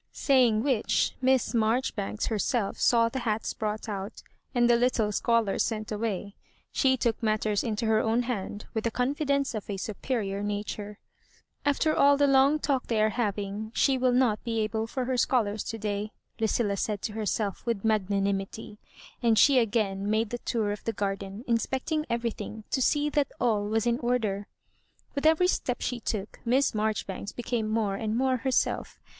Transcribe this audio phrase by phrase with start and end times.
[0.13, 4.23] Saying which, Miss Marjoribanks herself saw the hats brought out,
[4.55, 6.33] and the little scholars sent away.
[6.71, 8.23] She took matters into her own.
[8.23, 10.97] hand witib the confidence of a superior nature.
[11.25, 11.27] '^
[11.65, 15.17] After all the long talk they are having she will not be able for her
[15.17, 18.79] scholars to day," Lu cilla said to herself, with magnanimity;
[19.21, 23.67] and she again made the tour of the garden, inspecting everything, to see that all
[23.67, 24.47] was in order.
[25.13, 26.39] With every step that she took.
[26.43, 28.99] Miss Marjoribanks be came more and more herself.